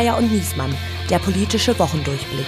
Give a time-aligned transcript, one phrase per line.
[0.00, 0.74] Geier und Niesmann,
[1.10, 2.46] der politische Wochendurchblick.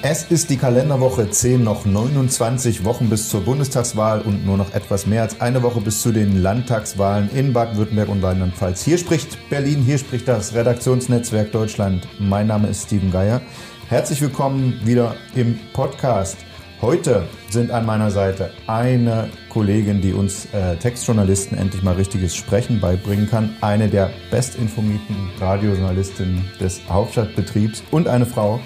[0.00, 5.04] Es ist die Kalenderwoche 10, noch 29 Wochen bis zur Bundestagswahl und nur noch etwas
[5.04, 8.82] mehr als eine Woche bis zu den Landtagswahlen in Baden-Württemberg und Rheinland-Pfalz.
[8.82, 12.08] Hier spricht Berlin, hier spricht das Redaktionsnetzwerk Deutschland.
[12.18, 13.42] Mein Name ist Steven Geier.
[13.90, 16.38] Herzlich willkommen wieder im Podcast.
[16.82, 22.80] Heute sind an meiner Seite eine Kollegin, die uns äh, Textjournalisten endlich mal richtiges Sprechen
[22.80, 28.60] beibringen kann, eine der bestinformierten Radiojournalistinnen des Hauptstadtbetriebs und eine Frau,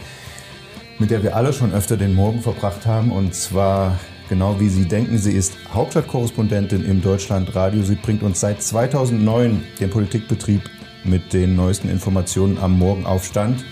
[1.00, 3.10] mit der wir alle schon öfter den Morgen verbracht haben.
[3.10, 7.82] Und zwar genau wie Sie denken, sie ist Hauptstadtkorrespondentin im Deutschlandradio.
[7.82, 10.62] Sie bringt uns seit 2009 den Politikbetrieb
[11.02, 13.64] mit den neuesten Informationen am Morgenaufstand.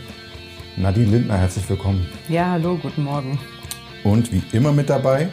[0.77, 2.09] Nadine Lindner, herzlich willkommen.
[2.29, 3.39] Ja, hallo, guten Morgen.
[4.05, 5.29] Und wie immer mit dabei,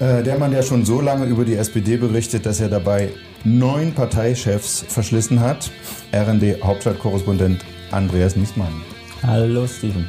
[0.00, 3.10] äh, der Mann, der schon so lange über die SPD berichtet, dass er dabei
[3.44, 5.70] neun Parteichefs verschlissen hat,
[6.12, 8.82] RND-Hauptstadtkorrespondent Andreas Niesmann.
[9.22, 10.06] Hallo Steven.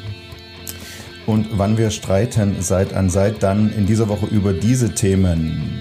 [1.26, 5.80] Und wann wir streiten Seit an Seit, dann in dieser Woche über diese Themen.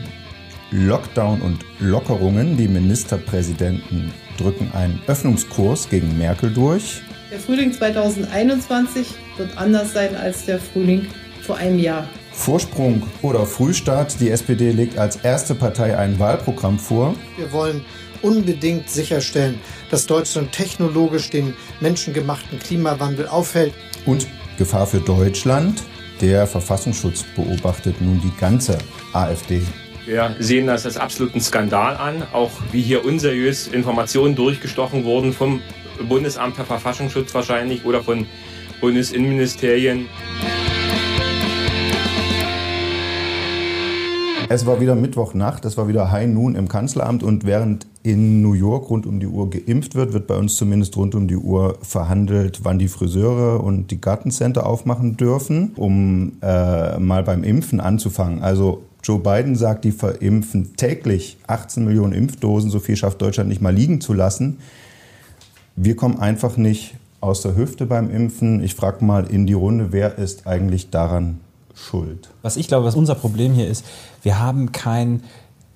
[0.70, 2.56] Lockdown und Lockerungen.
[2.56, 7.02] Die Ministerpräsidenten drücken einen Öffnungskurs gegen Merkel durch.
[7.30, 11.06] Der Frühling 2021 wird anders sein als der Frühling
[11.44, 12.08] vor einem Jahr.
[12.32, 14.20] Vorsprung oder Frühstart.
[14.20, 17.14] Die SPD legt als erste Partei ein Wahlprogramm vor.
[17.36, 17.84] Wir wollen
[18.22, 23.74] unbedingt sicherstellen, dass Deutschland technologisch den menschengemachten Klimawandel aufhält.
[24.06, 24.26] Und
[24.58, 25.82] Gefahr für Deutschland.
[26.20, 28.78] Der Verfassungsschutz beobachtet nun die ganze
[29.12, 29.62] AfD.
[30.06, 35.60] Wir sehen das als absoluten Skandal an, auch wie hier unseriös Informationen durchgestochen wurden vom
[36.08, 38.26] Bundesamt für Verfassungsschutz wahrscheinlich oder von
[38.80, 40.08] Bundesinnenministerien.
[44.48, 48.52] Es war wieder Mittwochnacht, es war wieder High Noon im Kanzleramt und während in New
[48.52, 51.78] York rund um die Uhr geimpft wird, wird bei uns zumindest rund um die Uhr
[51.80, 58.42] verhandelt, wann die Friseure und die Gartencenter aufmachen dürfen, um äh, mal beim Impfen anzufangen.
[58.42, 63.62] Also Joe Biden sagt, die verimpfen täglich 18 Millionen Impfdosen, so viel schafft Deutschland nicht
[63.62, 64.58] mal liegen zu lassen.
[65.76, 68.62] Wir kommen einfach nicht aus der Hüfte beim Impfen.
[68.62, 71.40] Ich frage mal in die Runde, wer ist eigentlich daran
[71.74, 72.30] schuld?
[72.42, 73.84] Was ich glaube, was unser Problem hier ist,
[74.22, 75.22] wir haben kein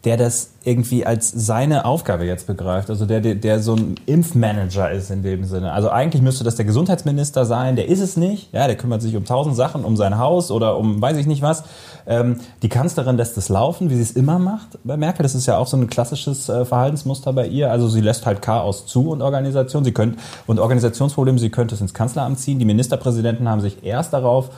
[0.05, 4.91] der das irgendwie als seine Aufgabe jetzt begreift, also der, der, der so ein Impfmanager
[4.93, 5.73] ist in dem Sinne.
[5.73, 9.17] Also eigentlich müsste das der Gesundheitsminister sein, der ist es nicht, ja, der kümmert sich
[9.17, 11.65] um tausend Sachen, um sein Haus oder um weiß ich nicht was.
[12.07, 15.25] Ähm, die Kanzlerin lässt es laufen, wie sie es immer macht bei Merkel.
[15.25, 17.73] Das ist ja auch so ein klassisches äh, Verhaltensmuster bei ihr.
[17.73, 21.81] Also sie lässt halt Chaos zu und Organisation, sie könnt, und Organisationsprobleme, sie könnte es
[21.81, 22.61] ins Kanzleramt ziehen.
[22.61, 24.53] Die Ministerpräsidenten haben sich erst darauf äh,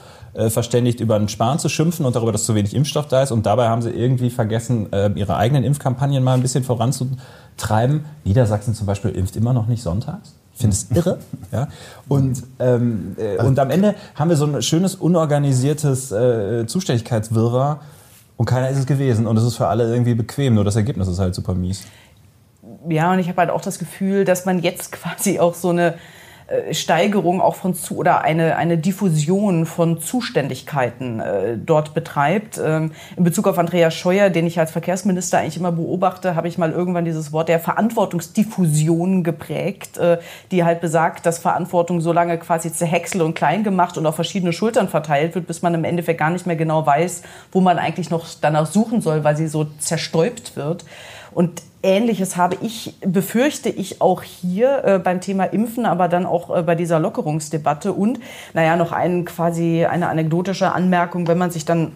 [0.49, 3.33] verständigt, über einen Spahn zu schimpfen und darüber, dass zu wenig Impfstoff da ist.
[3.33, 8.05] Und dabei haben sie irgendwie vergessen, äh, ihre eigenen Impfkampagnen mal ein bisschen voranzutreiben.
[8.25, 10.35] Niedersachsen zum Beispiel impft immer noch nicht sonntags.
[10.55, 11.19] Ich finde es irre.
[11.53, 11.69] Ja?
[12.07, 17.81] Und, ähm, äh, und am Ende haben wir so ein schönes, unorganisiertes äh, Zuständigkeitswirrwarr
[18.37, 19.27] und keiner ist es gewesen.
[19.27, 21.85] Und es ist für alle irgendwie bequem, nur das Ergebnis ist halt super mies.
[22.89, 25.95] Ja, und ich habe halt auch das Gefühl, dass man jetzt quasi auch so eine
[25.95, 25.99] äh,
[26.73, 32.61] Steigerung auch von zu oder eine, eine Diffusion von Zuständigkeiten äh, dort betreibt.
[32.63, 36.59] Ähm, in Bezug auf Andreas Scheuer, den ich als Verkehrsminister eigentlich immer beobachte, habe ich
[36.59, 40.19] mal irgendwann dieses Wort der Verantwortungsdiffusion geprägt, äh,
[40.51, 44.53] die halt besagt, dass Verantwortung so lange quasi zerhäckselt und klein gemacht und auf verschiedene
[44.53, 47.23] Schultern verteilt wird, bis man im Endeffekt gar nicht mehr genau weiß,
[47.53, 50.85] wo man eigentlich noch danach suchen soll, weil sie so zerstäubt wird.
[51.33, 56.55] Und Ähnliches habe ich, befürchte ich auch hier äh, beim Thema Impfen, aber dann auch
[56.55, 57.93] äh, bei dieser Lockerungsdebatte.
[57.93, 58.21] Und,
[58.53, 61.93] naja, noch ein, quasi eine anekdotische Anmerkung, wenn man sich dann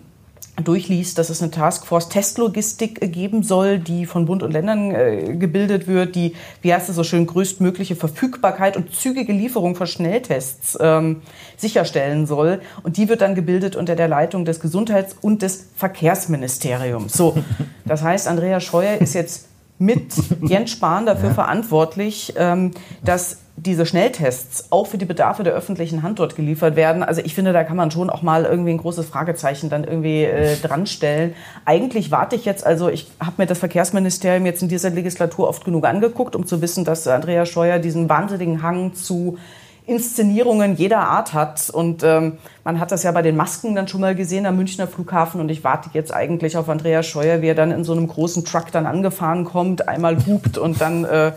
[0.62, 5.37] durchliest, dass es eine Taskforce Testlogistik äh, geben soll, die von Bund und Ländern äh,
[5.37, 10.78] gebildet wird, die, wie heißt es so schön, größtmögliche Verfügbarkeit und zügige Lieferung von Schnelltests
[10.81, 11.23] ähm,
[11.56, 12.61] sicherstellen soll.
[12.83, 17.12] Und die wird dann gebildet unter der Leitung des Gesundheits- und des Verkehrsministeriums.
[17.12, 17.37] So,
[17.84, 19.49] das heißt, Andrea Scheuer ist jetzt
[19.79, 20.12] mit
[20.43, 21.35] Jens Spahn dafür ja.
[21.35, 22.73] verantwortlich, ähm,
[23.05, 27.05] dass diese Schnelltests auch für die Bedarfe der öffentlichen Hand dort geliefert werden.
[27.05, 30.25] Also ich finde, da kann man schon auch mal irgendwie ein großes Fragezeichen dann irgendwie
[30.25, 31.35] äh, dran stellen.
[31.65, 35.65] Eigentlich warte ich jetzt, also ich habe mir das Verkehrsministerium jetzt in dieser Legislatur oft
[35.65, 39.38] genug angeguckt, um zu wissen, dass Andrea Scheuer diesen wahnsinnigen Hang zu
[39.86, 41.70] Inszenierungen jeder Art hat.
[41.70, 44.86] Und ähm, man hat das ja bei den Masken dann schon mal gesehen am Münchner
[44.86, 45.40] Flughafen.
[45.40, 48.44] Und ich warte jetzt eigentlich auf Andreas Scheuer, wie er dann in so einem großen
[48.44, 51.32] Truck dann angefahren kommt, einmal hupt und dann äh,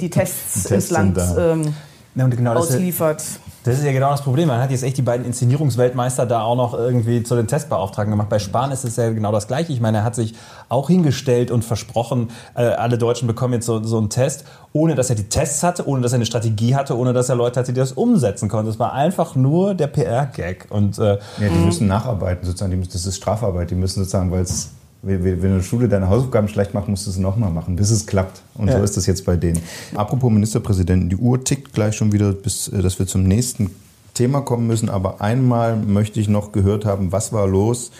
[0.00, 1.74] die Tests ins Land ähm,
[2.14, 3.22] ja, genau, ausliefert.
[3.68, 4.48] Das ist ja genau das Problem.
[4.48, 8.30] Man hat jetzt echt die beiden Inszenierungsweltmeister da auch noch irgendwie zu den Testbeauftragten gemacht.
[8.30, 9.74] Bei Spahn ist es ja genau das Gleiche.
[9.74, 10.34] Ich meine, er hat sich
[10.70, 15.10] auch hingestellt und versprochen, äh, alle Deutschen bekommen jetzt so, so einen Test, ohne dass
[15.10, 17.74] er die Tests hatte, ohne dass er eine Strategie hatte, ohne dass er Leute hatte,
[17.74, 18.68] die das umsetzen konnten.
[18.68, 20.68] Das war einfach nur der PR-Gag.
[20.70, 22.82] Äh, Ja, die müssen nacharbeiten sozusagen.
[22.82, 23.70] Das ist Strafarbeit.
[23.70, 24.70] Die müssen sozusagen, weil es
[25.02, 28.42] wenn eine Schule deine Hausaufgaben schlecht macht, musst du es nochmal machen, bis es klappt.
[28.54, 28.82] Und so Ja.
[28.84, 29.60] ist das jetzt bei denen.
[29.94, 33.70] Apropos Ministerpräsidenten, die Uhr tickt gleich schon wieder, bis äh, dass wir zum nächsten
[34.14, 34.88] Thema kommen müssen.
[34.88, 37.92] Aber einmal möchte ich noch gehört haben, was war los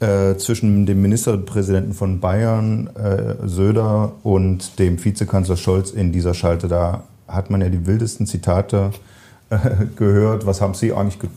[0.00, 6.68] äh, zwischen dem Ministerpräsidenten von Bayern, äh, Söder, und dem Vizekanzler Scholz in dieser Schalte.
[6.68, 8.90] Da hat man ja die wildesten Zitate
[9.50, 9.58] äh,
[9.96, 10.46] gehört.
[10.46, 11.30] Was haben Sie eigentlich ge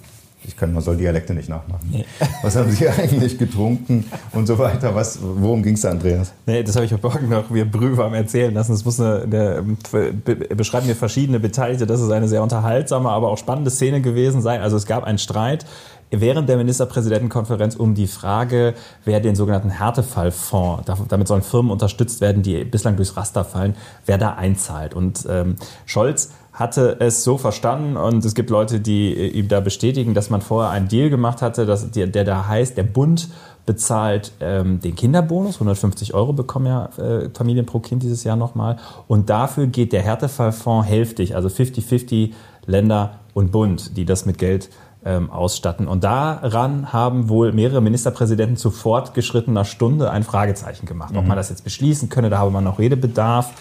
[0.48, 2.04] ich kann, man soll Dialekte nicht nachmachen.
[2.42, 4.96] Was haben Sie eigentlich getrunken und so weiter?
[4.96, 6.32] Was, worum ging es da, Andreas?
[6.46, 8.72] Nee, das habe ich heute Morgen noch mir brühwarm erzählen lassen.
[8.72, 10.14] Das muss eine, eine, be,
[10.56, 14.60] beschreiben mir verschiedene Beteiligte, dass es eine sehr unterhaltsame, aber auch spannende Szene gewesen sei.
[14.62, 15.66] Also es gab einen Streit
[16.10, 18.74] während der Ministerpräsidentenkonferenz um die Frage,
[19.04, 23.76] wer den sogenannten Härtefallfonds, da- damit sollen Firmen unterstützt werden, die bislang durchs Raster fallen,
[24.06, 24.94] wer da einzahlt.
[24.94, 29.60] Und ähm, Scholz hatte es so verstanden und es gibt Leute, die äh, ihm da
[29.60, 33.30] bestätigen, dass man vorher einen Deal gemacht hatte, dass, der, der da heißt, der Bund
[33.68, 38.78] bezahlt ähm, den Kinderbonus, 150 Euro bekommen ja äh, Familien pro Kind dieses Jahr nochmal
[39.08, 42.32] und dafür geht der Härtefallfonds hälftig, also 50-50
[42.66, 44.70] Länder und Bund, die das mit Geld
[45.06, 45.88] ähm, ausstatten.
[45.88, 51.16] Und daran haben wohl mehrere Ministerpräsidenten zu fortgeschrittener Stunde ein Fragezeichen gemacht.
[51.16, 53.54] Ob man das jetzt beschließen könne, da habe man noch Redebedarf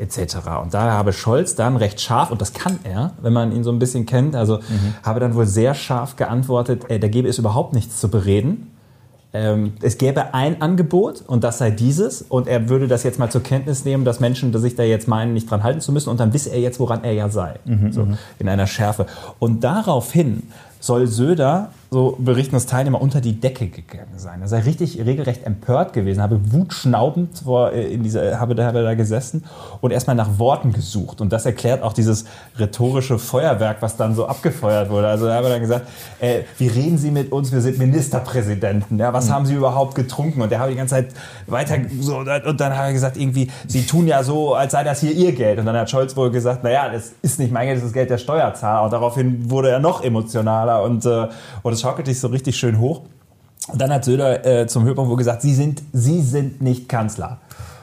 [0.00, 0.36] etc.
[0.62, 3.70] Und da habe Scholz dann recht scharf, und das kann er, wenn man ihn so
[3.70, 4.60] ein bisschen kennt, also
[5.02, 8.70] habe dann wohl sehr scharf geantwortet, äh, da gäbe es überhaupt nichts zu bereden.
[9.32, 13.30] Ähm, es gäbe ein Angebot und das sei dieses und er würde das jetzt mal
[13.30, 16.10] zur Kenntnis nehmen, dass Menschen dass sich da jetzt meinen, nicht dran halten zu müssen
[16.10, 17.54] und dann wisse er jetzt, woran er ja sei.
[17.92, 18.08] so,
[18.40, 19.06] in einer Schärfe.
[19.38, 20.42] Und daraufhin
[20.80, 24.40] soll Söder, so berichten das Teilnehmer, unter die Decke gegangen sein.
[24.40, 28.84] Er sei richtig regelrecht empört gewesen, habe wutschnaubend vor, äh, in dieser, habe, da, habe
[28.84, 29.44] da gesessen
[29.80, 31.20] und erstmal nach Worten gesucht.
[31.20, 32.26] Und das erklärt auch dieses
[32.56, 35.08] rhetorische Feuerwerk, was dann so abgefeuert wurde.
[35.08, 35.88] Also er habe dann gesagt,
[36.20, 40.42] äh, wie reden Sie mit uns, wir sind Ministerpräsidenten, ja, was haben Sie überhaupt getrunken?
[40.42, 41.08] Und der habe die ganze Zeit
[41.48, 45.00] weiter so, und dann hat er gesagt, irgendwie, Sie tun ja so, als sei das
[45.00, 45.58] hier Ihr Geld.
[45.58, 47.94] Und dann hat Scholz wohl gesagt, naja, das ist nicht mein Geld, das ist das
[47.94, 48.84] Geld der Steuerzahler.
[48.84, 51.26] Und daraufhin wurde er noch emotionaler und, äh,
[51.62, 53.02] und es schaukelt sich so richtig schön hoch.
[53.68, 57.38] Und dann hat Söder äh, zum Höhepunkt wohl gesagt, Sie sind, Sie sind nicht Kanzler.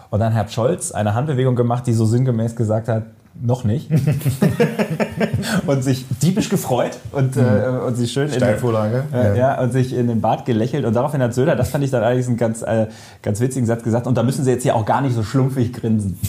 [0.10, 3.04] Und dann hat Scholz eine Handbewegung gemacht, die so sinngemäß gesagt hat,
[3.40, 3.90] noch nicht.
[5.68, 7.42] und sich diebisch gefreut und, äh,
[7.86, 8.40] und sich schön in
[9.14, 9.62] äh, ja.
[9.62, 10.86] und sich in den Bart gelächelt.
[10.86, 12.88] Und daraufhin hat Söder, das fand ich dann eigentlich einen ganz, äh,
[13.22, 15.74] ganz witzigen Satz gesagt, und da müssen Sie jetzt hier auch gar nicht so schlumpfig
[15.74, 16.20] grinsen.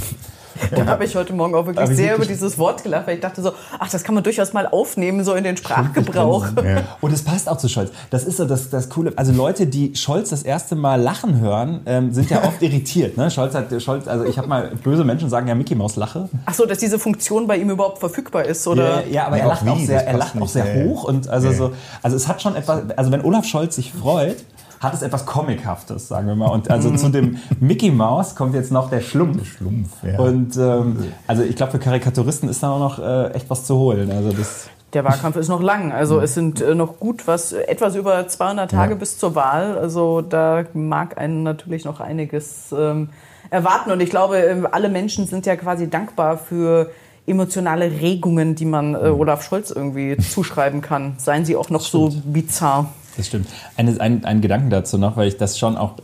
[0.77, 3.21] Da habe ich heute Morgen auch wirklich sehr über wirklich- dieses Wort gelacht, weil ich
[3.21, 6.47] dachte so, ach, das kann man durchaus mal aufnehmen, so in den Sprachgebrauch.
[7.01, 7.91] Und es passt auch zu Scholz.
[8.11, 9.13] Das ist so das, das Coole.
[9.17, 13.17] Also Leute, die Scholz das erste Mal lachen hören, ähm, sind ja oft irritiert.
[13.17, 13.31] Ne?
[13.31, 16.29] Scholz hat, Scholz, also ich habe mal, böse Menschen sagen ja Mickey Maus Lache.
[16.47, 19.03] Ach so, dass diese Funktion bei ihm überhaupt verfügbar ist, oder?
[19.05, 21.05] Ja, ja, aber Ja, er auch lacht auch wie, sehr, er lacht auch sehr hoch
[21.05, 21.73] und also so,
[22.03, 24.37] also es hat schon etwas, also wenn Olaf Scholz sich freut,
[24.81, 26.49] hat es etwas Comichaftes, sagen wir mal.
[26.49, 29.45] Und also zu dem Mickey Maus kommt jetzt noch der Schlumpf.
[29.57, 30.19] Schlumpf, ja.
[30.19, 33.77] Und ähm, also ich glaube, für Karikaturisten ist da auch noch äh, echt was zu
[33.77, 34.11] holen.
[34.13, 35.93] Also das, Der Wahlkampf ist noch lang.
[35.93, 38.99] Also es sind äh, noch gut was, äh, etwas über 200 Tage Ja.
[38.99, 39.77] bis zur Wahl.
[39.79, 43.09] Also da mag einen natürlich noch einiges ähm,
[43.51, 43.91] erwarten.
[43.91, 46.91] Und ich glaube, ähm, alle Menschen sind ja quasi dankbar für
[47.27, 51.15] emotionale Regungen, die man äh, Olaf Scholz irgendwie zuschreiben kann.
[51.19, 52.87] Seien sie auch noch so bizarr.
[53.19, 53.49] Das stimmt.
[53.77, 55.95] Eine, ein, ein Gedanken dazu noch, weil ich das schon auch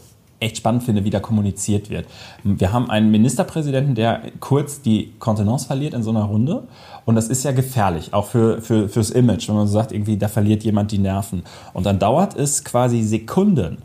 [0.41, 2.07] echt spannend finde, wie da kommuniziert wird.
[2.43, 6.65] Wir haben einen Ministerpräsidenten, der kurz die Kontenance verliert in so einer Runde.
[7.05, 10.17] Und das ist ja gefährlich, auch für, für, fürs Image, wenn man so sagt, irgendwie,
[10.17, 11.45] da verliert jemand die Nerven.
[11.73, 13.79] Und dann dauert es quasi Sekunden,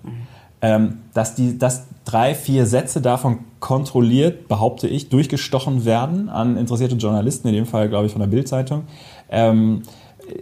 [0.62, 6.96] ähm, dass, die, dass drei, vier Sätze davon kontrolliert, behaupte ich, durchgestochen werden an interessierte
[6.96, 8.84] Journalisten, in dem Fall, glaube ich, von der Bild-Zeitung.
[9.30, 9.84] Ähm,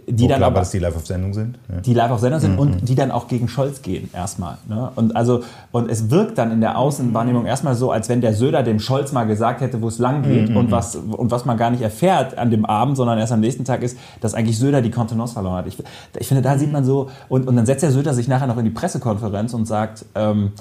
[0.08, 1.58] die Wo dann klar aber dass die live auf Sendung sind.
[1.72, 1.80] Ja.
[1.80, 2.42] die live auf Sendung Mhm.
[2.42, 4.58] sind und die dann auch gegen Scholz gehen erstmal.
[4.68, 4.90] Ne?
[4.96, 5.42] Und also
[5.72, 9.12] und es wirkt dann in der Außenwahrnehmung erstmal so, als wenn der Söder dem Scholz
[9.12, 10.56] mal gesagt hätte, wo es lang geht Mhm.
[10.56, 13.64] und was und was man gar nicht erfährt an dem Abend, sondern erst am nächsten
[13.64, 15.66] Tag ist, dass eigentlich Söder die Kontenance verloren hat.
[15.66, 15.76] Ich,
[16.18, 18.58] ich finde, da sieht man so und und dann setzt der Söder sich nachher noch
[18.58, 20.04] in die Pressekonferenz und sagt.
[20.14, 20.52] Ähm,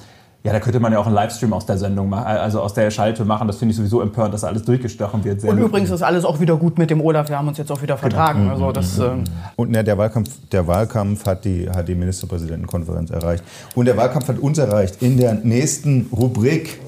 [0.44, 2.90] ja, da könnte man ja auch einen Livestream aus der Sendung machen, also aus der
[2.90, 3.48] Schalte machen.
[3.48, 5.42] Das finde ich sowieso empörend, dass alles durchgestochen wird.
[5.42, 7.28] Sehr Und übrigens ist alles auch wieder gut mit dem Olaf.
[7.28, 8.50] Wir haben uns jetzt auch wieder vertragen.
[8.50, 9.24] Also das, ähm,
[9.56, 13.44] Und ja, der Wahlkampf, der Wahlkampf hat, die, hat die Ministerpräsidentenkonferenz erreicht.
[13.76, 16.80] Und der Wahlkampf hat uns erreicht in der nächsten Rubrik.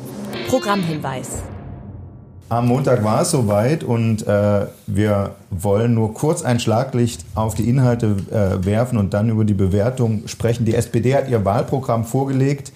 [0.48, 1.42] Programmhinweis.
[2.52, 7.70] Am Montag war es soweit und äh, wir wollen nur kurz ein Schlaglicht auf die
[7.70, 10.66] Inhalte äh, werfen und dann über die Bewertung sprechen.
[10.66, 12.72] Die SPD hat ihr Wahlprogramm vorgelegt,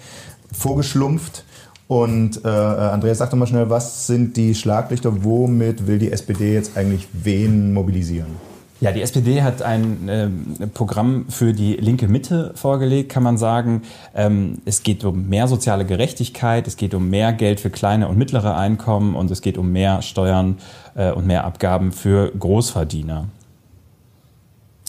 [0.54, 1.44] vorgeschlumpft.
[1.86, 5.24] Und äh, Andreas, sag doch mal schnell, was sind die Schlaglichter?
[5.24, 8.54] Womit will die SPD jetzt eigentlich wen mobilisieren?
[8.80, 10.28] Ja, die SPD hat ein äh,
[10.66, 13.82] Programm für die linke Mitte vorgelegt, kann man sagen.
[14.14, 18.18] Ähm, es geht um mehr soziale Gerechtigkeit, es geht um mehr Geld für kleine und
[18.18, 20.58] mittlere Einkommen und es geht um mehr Steuern
[20.96, 23.28] äh, und mehr Abgaben für Großverdiener.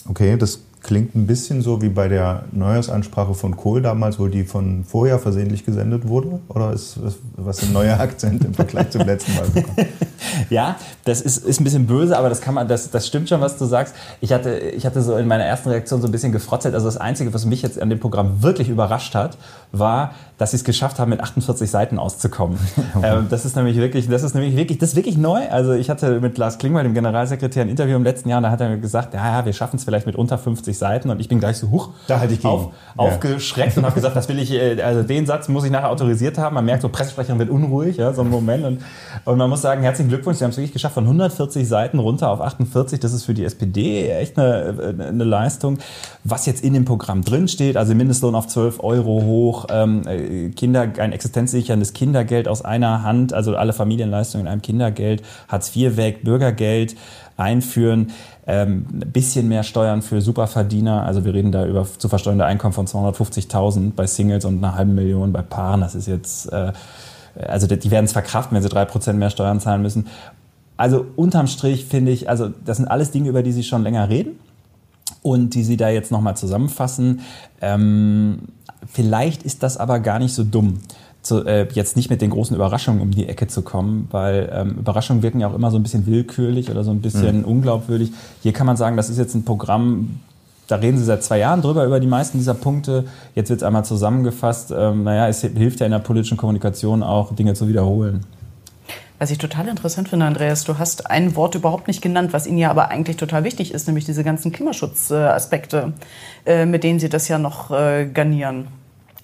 [0.08, 4.44] Okay, das Klingt ein bisschen so wie bei der Neujahrsansprache von Kohl damals, wo die
[4.44, 6.38] von vorher versehentlich gesendet wurde?
[6.48, 6.98] Oder ist
[7.36, 9.88] was ein neuer Akzent im Vergleich zum letzten Mal bekommen?
[10.50, 13.40] ja, das ist, ist ein bisschen böse, aber das kann man, das, das stimmt schon,
[13.40, 13.94] was du sagst.
[14.20, 16.74] Ich hatte, ich hatte so in meiner ersten Reaktion so ein bisschen gefrotzelt.
[16.74, 19.38] Also das Einzige, was mich jetzt an dem Programm wirklich überrascht hat,
[19.72, 22.58] war, dass sie es geschafft haben, mit 48 Seiten auszukommen.
[23.02, 25.48] ähm, das ist nämlich wirklich, das ist nämlich wirklich, das ist wirklich neu.
[25.50, 28.60] Also ich hatte mit Lars Klingbeil, dem Generalsekretär, ein Interview im letzten Jahr, da hat
[28.60, 31.20] er mir gesagt, ja, ja, wir schaffen es vielleicht mit unter 50 50 Seiten und
[31.20, 32.70] ich bin gleich so hoch da halt ich auf, ja.
[32.96, 36.38] aufgeschreckt und habe gesagt, das will ich, äh, also den Satz muss ich nachher autorisiert
[36.38, 36.54] haben.
[36.54, 38.64] Man merkt, so Pressesprecherin wird unruhig, ja, so ein Moment.
[38.64, 38.82] Und,
[39.24, 42.30] und man muss sagen, herzlichen Glückwunsch, Sie haben es wirklich geschafft, von 140 Seiten runter
[42.30, 43.00] auf 48.
[43.00, 45.78] Das ist für die SPD echt eine, eine Leistung.
[46.24, 50.88] Was jetzt in dem Programm drinsteht, also Mindestlohn auf 12 Euro hoch, ähm, äh, Kinder,
[50.98, 56.24] ein existenzsicherndes Kindergeld aus einer Hand, also alle Familienleistungen in einem Kindergeld, Hartz IV weg,
[56.24, 56.96] Bürgergeld
[57.36, 58.12] einführen
[58.46, 61.04] ähm, ein bisschen mehr Steuern für Superverdiener.
[61.04, 64.94] Also wir reden da über zu versteuernde Einkommen von 250.000 bei Singles und einer halben
[64.94, 65.80] Million bei Paaren.
[65.80, 66.72] Das ist jetzt, äh,
[67.34, 70.06] also die werden es verkraften, wenn sie drei Prozent mehr Steuern zahlen müssen.
[70.76, 74.08] Also unterm Strich finde ich, also das sind alles Dinge, über die Sie schon länger
[74.10, 74.38] reden
[75.22, 77.20] und die Sie da jetzt nochmal zusammenfassen.
[77.60, 78.40] Ähm,
[78.86, 80.80] vielleicht ist das aber gar nicht so dumm
[81.26, 84.76] zu, äh, jetzt nicht mit den großen Überraschungen um die Ecke zu kommen, weil ähm,
[84.78, 87.44] Überraschungen wirken ja auch immer so ein bisschen willkürlich oder so ein bisschen mhm.
[87.44, 88.12] unglaubwürdig.
[88.42, 90.20] Hier kann man sagen, das ist jetzt ein Programm,
[90.68, 93.04] da reden Sie seit zwei Jahren drüber, über die meisten dieser Punkte.
[93.34, 94.72] Jetzt wird es einmal zusammengefasst.
[94.76, 98.24] Ähm, naja, es hilft ja in der politischen Kommunikation auch, Dinge zu wiederholen.
[99.18, 102.58] Was ich total interessant finde, Andreas, du hast ein Wort überhaupt nicht genannt, was Ihnen
[102.58, 105.94] ja aber eigentlich total wichtig ist, nämlich diese ganzen Klimaschutzaspekte,
[106.44, 108.68] äh, mit denen Sie das ja noch äh, garnieren.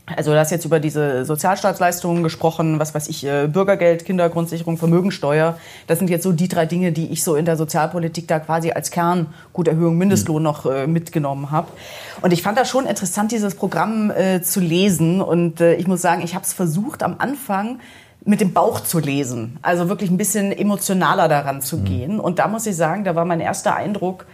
[0.05, 5.57] Also du hast jetzt über diese Sozialstaatsleistungen gesprochen, was weiß ich, äh, Bürgergeld, Kindergrundsicherung, Vermögensteuer.
[5.87, 8.73] Das sind jetzt so die drei Dinge, die ich so in der Sozialpolitik da quasi
[8.73, 11.69] als Kern, gut Erhöhung Mindestlohn noch äh, mitgenommen habe.
[12.21, 15.21] Und ich fand das schon interessant, dieses Programm äh, zu lesen.
[15.21, 17.79] Und äh, ich muss sagen, ich habe es versucht am Anfang
[18.25, 19.59] mit dem Bauch zu lesen.
[19.63, 21.85] Also wirklich ein bisschen emotionaler daran zu mhm.
[21.85, 22.21] gehen.
[22.21, 24.27] Und da muss ich sagen, da war mein erster Eindruck,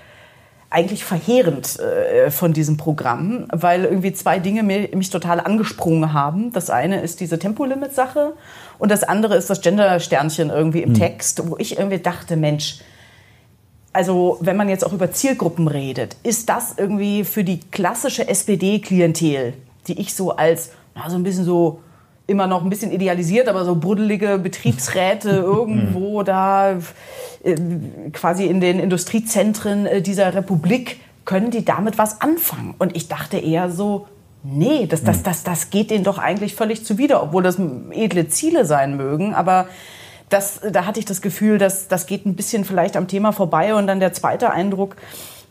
[0.71, 6.53] eigentlich verheerend äh, von diesem Programm, weil irgendwie zwei Dinge mich, mich total angesprungen haben.
[6.53, 8.35] Das eine ist diese Tempolimit-Sache
[8.79, 10.95] und das andere ist das Gender-Sternchen irgendwie im mhm.
[10.95, 12.81] Text, wo ich irgendwie dachte, Mensch,
[13.95, 19.55] also wenn man jetzt auch über Zielgruppen redet, ist das irgendwie für die klassische SPD-Klientel,
[19.87, 21.81] die ich so als na, so ein bisschen so
[22.27, 26.77] immer noch ein bisschen idealisiert, aber so bruddelige Betriebsräte irgendwo da äh,
[28.13, 32.75] quasi in den Industriezentren äh, dieser Republik, können die damit was anfangen?
[32.79, 34.07] Und ich dachte eher so,
[34.43, 37.59] nee, das, das, das, das geht denen doch eigentlich völlig zuwider, obwohl das
[37.91, 39.69] edle Ziele sein mögen, aber
[40.31, 43.75] das, da hatte ich das Gefühl, dass das geht ein bisschen vielleicht am Thema vorbei.
[43.75, 44.97] Und dann der zweite Eindruck,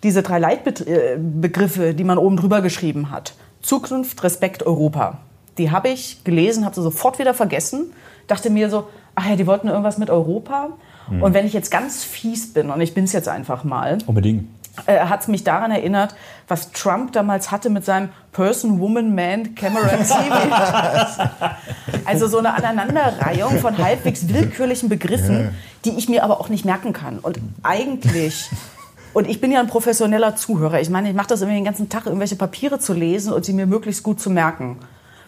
[0.03, 3.33] diese drei Leitbegriffe, die man oben drüber geschrieben hat.
[3.61, 5.17] Zukunft, Respekt, Europa
[5.57, 7.93] die habe ich gelesen, habe sie sofort wieder vergessen.
[8.27, 10.69] Dachte mir so, ach ja, die wollten irgendwas mit Europa.
[11.09, 11.23] Mhm.
[11.23, 13.97] Und wenn ich jetzt ganz fies bin, und ich bin es jetzt einfach mal.
[14.05, 14.47] Unbedingt.
[14.85, 16.13] Äh, hat es mich daran erinnert,
[16.47, 21.29] was Trump damals hatte mit seinem Person, Woman, Man, Camera, TV.
[22.05, 25.49] also so eine Aneinanderreihung von halbwegs willkürlichen Begriffen,
[25.83, 27.17] die ich mir aber auch nicht merken kann.
[27.19, 28.49] Und eigentlich
[29.13, 30.79] und ich bin ja ein professioneller Zuhörer.
[30.79, 33.53] Ich meine, ich mache das immer den ganzen Tag, irgendwelche Papiere zu lesen und sie
[33.53, 34.77] mir möglichst gut zu merken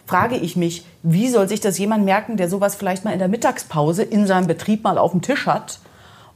[0.06, 3.28] frage ich mich, wie soll sich das jemand merken, der sowas vielleicht mal in der
[3.28, 5.80] Mittagspause in seinem Betrieb mal auf dem Tisch hat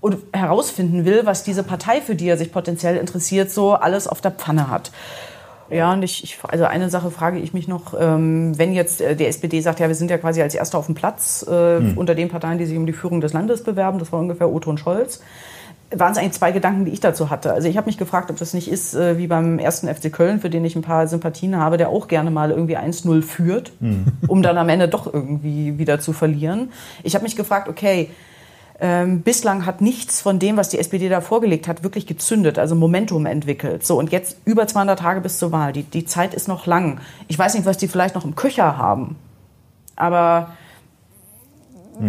[0.01, 4.21] und herausfinden will, was diese Partei, für die er sich potenziell interessiert, so alles auf
[4.21, 4.91] der Pfanne hat.
[5.71, 9.17] Ja, und ich, ich, also eine Sache frage ich mich noch, ähm, wenn jetzt äh,
[9.17, 11.97] die SPD sagt, ja, wir sind ja quasi als Erster auf dem Platz äh, hm.
[11.97, 14.69] unter den Parteien, die sich um die Führung des Landes bewerben, das war ungefähr Otto
[14.69, 15.21] und Scholz
[15.99, 17.53] waren es eigentlich zwei Gedanken, die ich dazu hatte.
[17.53, 20.41] Also ich habe mich gefragt, ob das nicht ist äh, wie beim ersten FC Köln,
[20.41, 24.07] für den ich ein paar Sympathien habe, der auch gerne mal irgendwie 1-0 führt, mhm.
[24.27, 26.73] um dann am Ende doch irgendwie wieder zu verlieren.
[27.03, 28.11] Ich habe mich gefragt, okay,
[28.81, 32.75] ähm, bislang hat nichts von dem, was die SPD da vorgelegt hat, wirklich gezündet, also
[32.75, 33.87] Momentum entwickelt.
[33.87, 35.73] So, und jetzt über 200 Tage bis zur Wahl.
[35.73, 37.01] Die, die Zeit ist noch lang.
[37.29, 39.17] Ich weiß nicht, was die vielleicht noch im Köcher haben.
[39.97, 40.51] Aber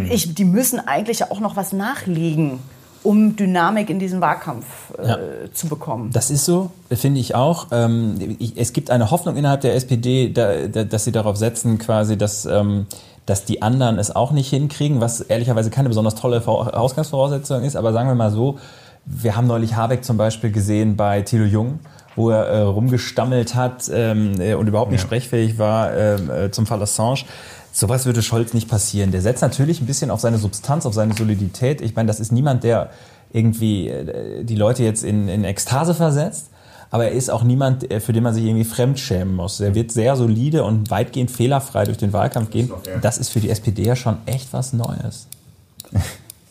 [0.10, 2.60] ich, die müssen eigentlich auch noch was nachlegen
[3.06, 4.66] um Dynamik in diesen Wahlkampf
[4.98, 5.18] äh, ja.
[5.54, 6.10] zu bekommen.
[6.12, 7.68] Das ist so, finde ich auch.
[7.72, 11.78] Ähm, ich, es gibt eine Hoffnung innerhalb der SPD, da, da, dass sie darauf setzen,
[11.78, 12.88] quasi, dass, ähm,
[13.26, 17.76] dass die anderen es auch nicht hinkriegen, was ehrlicherweise keine besonders tolle Ausgangsvoraussetzung ist.
[17.76, 18.58] Aber sagen wir mal so,
[19.06, 21.80] wir haben neulich Habeck zum Beispiel gesehen bei Thilo Jung
[22.16, 25.08] wo er äh, rumgestammelt hat ähm, äh, und überhaupt nicht ja.
[25.08, 27.26] sprechfähig war ähm, äh, zum Fall Assange.
[27.75, 29.12] Sowas würde Scholz nicht passieren.
[29.12, 31.82] Der setzt natürlich ein bisschen auf seine Substanz, auf seine Solidität.
[31.82, 32.89] Ich meine, das ist niemand, der
[33.34, 36.51] irgendwie äh, die Leute jetzt in, in Ekstase versetzt.
[36.89, 39.60] Aber er ist auch niemand, äh, für den man sich irgendwie fremdschämen muss.
[39.60, 42.72] Er wird sehr solide und weitgehend fehlerfrei durch den Wahlkampf gehen.
[43.01, 45.27] Das ist für die SPD ja schon echt was Neues.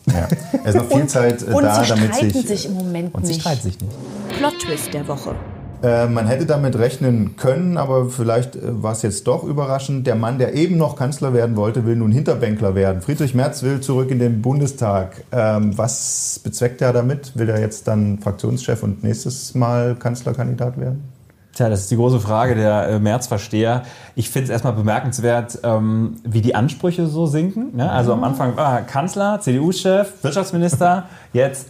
[0.05, 0.27] Ja.
[0.63, 2.35] Es ist noch viel und, Zeit äh, da, damit sich.
[2.35, 3.29] Und sie sich im Moment und nicht.
[3.29, 3.91] Und sie streiten sich nicht.
[4.37, 5.33] Plot-Twist der Woche.
[5.85, 10.07] Äh, man hätte damit rechnen können, aber vielleicht äh, war es jetzt doch überraschend.
[10.07, 13.03] Der Mann, der eben noch Kanzler werden wollte, will nun Hinterbänkler werden.
[13.03, 15.23] Friedrich Merz will zurück in den Bundestag.
[15.31, 17.37] Ähm, was bezweckt er damit?
[17.37, 21.03] Will er jetzt dann Fraktionschef und nächstes Mal Kanzlerkandidat werden?
[21.53, 23.83] Tja, das ist die große Frage der äh, Märzversteher.
[24.15, 27.75] Ich finde es erstmal bemerkenswert, ähm, wie die Ansprüche so sinken.
[27.75, 27.91] Ne?
[27.91, 31.67] Also am Anfang ah, Kanzler, CDU-Chef, Wirtschaftsminister, jetzt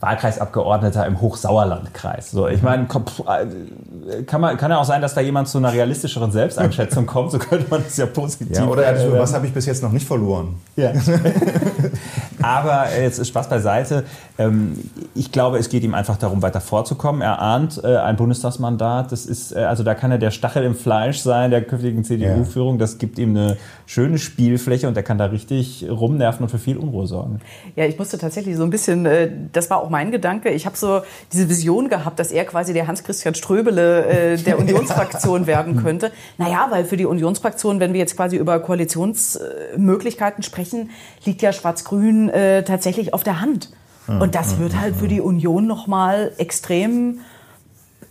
[0.00, 2.30] Wahlkreisabgeordneter im Hochsauerlandkreis.
[2.30, 5.72] So, ich meine, äh, kann, man, kann ja auch sein, dass da jemand zu einer
[5.72, 8.50] realistischeren Selbsteinschätzung kommt, so könnte man das ja positiv.
[8.50, 10.56] Ja, oder äh, was habe ich bis jetzt noch nicht verloren?
[10.76, 10.92] Ja.
[12.46, 14.04] Aber äh, jetzt ist Spaß beiseite.
[14.38, 14.78] Ähm,
[15.16, 17.20] ich glaube, es geht ihm einfach darum, weiter vorzukommen.
[17.20, 19.10] Er ahnt äh, ein Bundestagsmandat.
[19.10, 22.78] Das ist, also da kann er der Stachel im Fleisch sein der künftigen CDU-Führung.
[22.78, 26.76] Das gibt ihm eine schöne Spielfläche und er kann da richtig rumnerven und für viel
[26.76, 27.40] Unruhe sorgen.
[27.74, 30.50] Ja, ich musste tatsächlich so ein bisschen, das war auch mein Gedanke.
[30.50, 31.00] Ich habe so
[31.32, 36.12] diese Vision gehabt, dass er quasi der Hans-Christian Ströbele der Unionsfraktion werden könnte.
[36.38, 40.90] Naja, weil für die Unionsfraktion, wenn wir jetzt quasi über Koalitionsmöglichkeiten sprechen,
[41.24, 43.70] liegt ja Schwarz-Grün äh, tatsächlich auf der Hand.
[44.08, 47.18] Und das wird halt für die Union nochmal extrem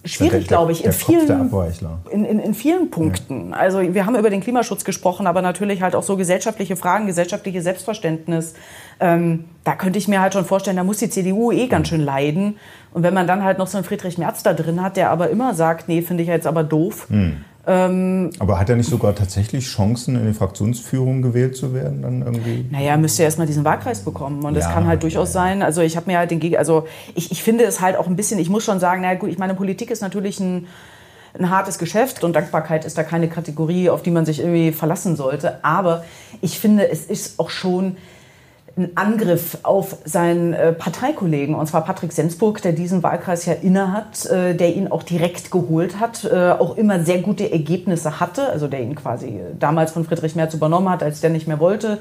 [0.03, 1.51] schwierig, glaube ich, in vielen,
[2.11, 3.51] in, in, in, vielen Punkten.
[3.51, 3.57] Ja.
[3.57, 7.61] Also wir haben über den Klimaschutz gesprochen, aber natürlich halt auch so gesellschaftliche Fragen, gesellschaftliche
[7.61, 8.53] Selbstverständnis.
[8.99, 12.01] Ähm, da könnte ich mir halt schon vorstellen, da muss die CDU eh ganz schön
[12.01, 12.57] leiden.
[12.93, 15.29] Und wenn man dann halt noch so einen Friedrich Merz da drin hat, der aber
[15.29, 17.07] immer sagt, nee, finde ich jetzt aber doof.
[17.09, 17.37] Hm.
[17.67, 22.03] Ähm, Aber hat er nicht sogar tatsächlich Chancen, in die Fraktionsführung gewählt zu werden?
[22.03, 22.65] Dann irgendwie?
[22.69, 24.43] Naja, müsste er erstmal diesen Wahlkreis bekommen.
[24.43, 25.41] Und das ja, kann halt durchaus ja.
[25.41, 25.61] sein.
[25.61, 28.15] Also ich habe mir halt den Geg also ich, ich finde es halt auch ein
[28.15, 30.67] bisschen, ich muss schon sagen, na gut, ich meine, Politik ist natürlich ein
[31.37, 35.15] ein hartes Geschäft und Dankbarkeit ist da keine Kategorie, auf die man sich irgendwie verlassen
[35.15, 35.63] sollte.
[35.63, 36.05] Aber
[36.41, 37.97] ich finde, es ist auch schon
[38.77, 44.25] ein Angriff auf seinen äh, Parteikollegen, und zwar Patrick Sensburg, der diesen Wahlkreis ja innehat,
[44.25, 48.67] äh, der ihn auch direkt geholt hat, äh, auch immer sehr gute Ergebnisse hatte, also
[48.67, 51.99] der ihn quasi damals von Friedrich Merz übernommen hat, als der nicht mehr wollte.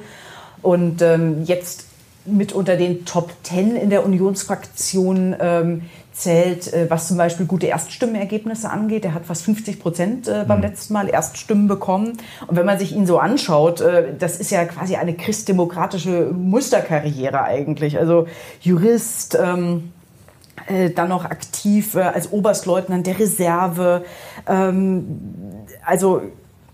[0.62, 1.86] Und ähm, jetzt
[2.26, 5.82] mit unter den Top Ten in der Unionsfraktion ähm,
[6.14, 9.04] zählt, äh, was zum Beispiel gute Erststimmenergebnisse angeht.
[9.04, 10.64] Er hat fast 50 Prozent äh, beim mhm.
[10.64, 12.18] letzten Mal Erststimmen bekommen.
[12.46, 17.42] Und wenn man sich ihn so anschaut, äh, das ist ja quasi eine christdemokratische Musterkarriere
[17.42, 17.98] eigentlich.
[17.98, 18.26] Also
[18.60, 19.92] Jurist, ähm,
[20.66, 24.04] äh, dann noch aktiv äh, als Oberstleutnant der Reserve.
[24.46, 25.20] Ähm,
[25.84, 26.22] also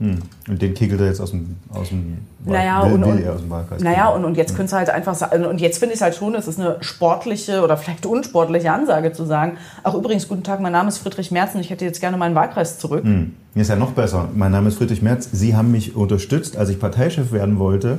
[0.00, 0.16] hm.
[0.48, 3.50] Und den kegelt er jetzt aus dem, aus dem naja, will, und, will aus dem
[3.50, 3.82] Wahlkreis.
[3.82, 4.56] Naja, und, und jetzt hm.
[4.56, 6.78] könnte es halt einfach sagen, und jetzt finde ich es halt schon, es ist eine
[6.80, 11.30] sportliche oder vielleicht unsportliche Ansage zu sagen, ach übrigens, guten Tag, mein Name ist Friedrich
[11.30, 13.04] Merz und ich hätte jetzt gerne meinen Wahlkreis zurück.
[13.04, 13.34] Hm.
[13.54, 14.30] Mir ist ja noch besser.
[14.34, 15.28] Mein Name ist Friedrich Merz.
[15.32, 17.98] Sie haben mich unterstützt, als ich Parteichef werden wollte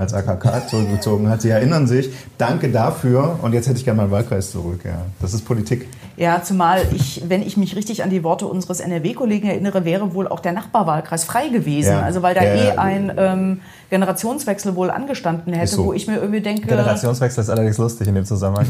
[0.00, 1.42] als AKK zurückgezogen hat.
[1.42, 4.80] Sie erinnern sich, danke dafür und jetzt hätte ich gerne meinen Wahlkreis zurück.
[4.84, 5.86] Ja, das ist Politik.
[6.16, 10.26] Ja, zumal ich, wenn ich mich richtig an die Worte unseres NRW-Kollegen erinnere, wäre wohl
[10.26, 11.92] auch der Nachbarwahlkreis frei gewesen.
[11.92, 12.00] Ja.
[12.00, 13.60] Also weil da ja, eh ein ähm,
[13.90, 15.86] Generationswechsel wohl angestanden hätte, so.
[15.86, 16.66] wo ich mir irgendwie denke...
[16.66, 18.66] Generationswechsel ist allerdings lustig in dem Zusammenhang.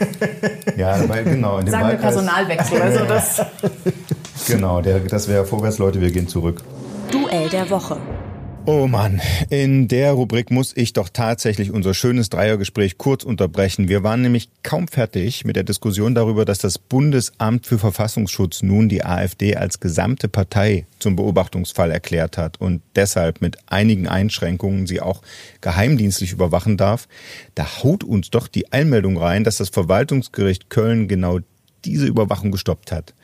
[0.76, 1.58] ja, weil genau.
[1.58, 2.82] In dem Sagen Wahlkreis, wir Personalwechsel.
[2.82, 3.42] Also das
[4.46, 6.62] genau, der, das wäre vorwärts, Leute, wir gehen zurück.
[7.10, 7.96] Duell der Woche.
[8.66, 13.88] Oh Mann, in der Rubrik muss ich doch tatsächlich unser schönes Dreiergespräch kurz unterbrechen.
[13.88, 18.88] Wir waren nämlich kaum fertig mit der Diskussion darüber, dass das Bundesamt für Verfassungsschutz nun
[18.90, 25.00] die AfD als gesamte Partei zum Beobachtungsfall erklärt hat und deshalb mit einigen Einschränkungen sie
[25.00, 25.22] auch
[25.62, 27.08] geheimdienstlich überwachen darf.
[27.54, 31.38] Da haut uns doch die Einmeldung rein, dass das Verwaltungsgericht Köln genau
[31.84, 33.14] diese Überwachung gestoppt hat.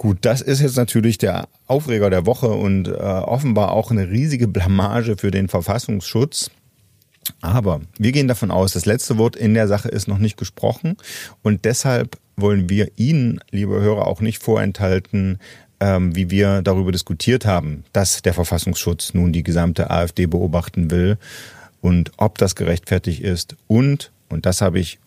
[0.00, 4.48] Gut, das ist jetzt natürlich der Aufreger der Woche und äh, offenbar auch eine riesige
[4.48, 6.50] Blamage für den Verfassungsschutz.
[7.42, 10.96] Aber wir gehen davon aus, das letzte Wort in der Sache ist noch nicht gesprochen
[11.42, 15.38] und deshalb wollen wir Ihnen, liebe Hörer, auch nicht vorenthalten,
[15.80, 21.18] ähm, wie wir darüber diskutiert haben, dass der Verfassungsschutz nun die gesamte AfD beobachten will
[21.82, 24.98] und ob das gerechtfertigt ist und, und das habe ich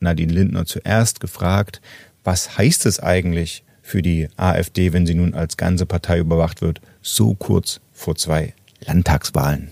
[0.00, 1.80] Nadine Lindner zuerst gefragt,
[2.24, 6.80] was heißt es eigentlich für die AfD, wenn sie nun als ganze Partei überwacht wird,
[7.02, 9.70] so kurz vor zwei Landtagswahlen?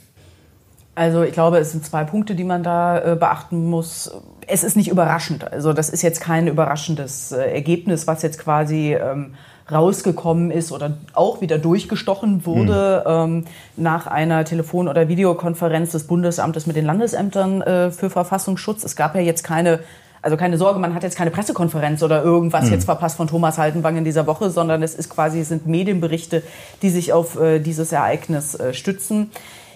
[0.95, 4.13] Also ich glaube, es sind zwei Punkte, die man da äh, beachten muss.
[4.47, 5.51] Es ist nicht überraschend.
[5.51, 9.35] Also das ist jetzt kein überraschendes äh, Ergebnis, was jetzt quasi ähm,
[9.71, 13.37] rausgekommen ist oder auch wieder durchgestochen wurde mhm.
[13.37, 13.45] ähm,
[13.79, 18.85] nach einer Telefon- oder Videokonferenz des Bundesamtes mit den Landesämtern äh, für Verfassungsschutz.
[18.85, 19.81] Es gab ja jetzt keine
[20.23, 22.73] also keine Sorge, man hat jetzt keine Pressekonferenz oder irgendwas mhm.
[22.73, 26.43] jetzt verpasst von Thomas Haltenwang in dieser Woche, sondern es ist quasi, es sind Medienberichte,
[26.81, 29.31] die sich auf äh, dieses Ereignis äh, stützen.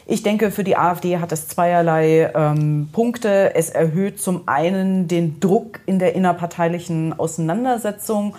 [0.08, 3.56] Ich denke, für die AfD hat es zweierlei ähm, Punkte.
[3.56, 8.36] Es erhöht zum einen den Druck in der innerparteilichen Auseinandersetzung.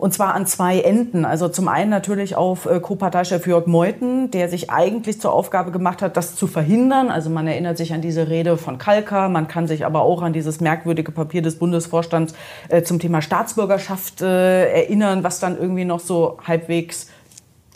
[0.00, 1.26] Und zwar an zwei Enden.
[1.26, 6.00] Also zum einen natürlich auf äh, Co-Parteichef Jörg Meuthen, der sich eigentlich zur Aufgabe gemacht
[6.00, 7.10] hat, das zu verhindern.
[7.10, 10.32] Also man erinnert sich an diese Rede von Kalka, man kann sich aber auch an
[10.32, 12.32] dieses merkwürdige Papier des Bundesvorstands
[12.70, 17.08] äh, zum Thema Staatsbürgerschaft äh, erinnern, was dann irgendwie noch so halbwegs